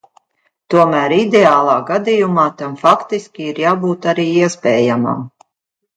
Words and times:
Tomēr 0.73 1.13
ideālā 1.17 1.75
gadījumā 1.91 2.47
tam 2.63 2.73
faktiski 2.85 3.45
ir 3.53 3.63
jābūt 3.67 4.09
arī 4.15 4.29
iespējamam. 4.45 5.21